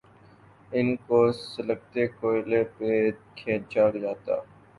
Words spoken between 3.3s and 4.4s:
کھینچا جاتا۔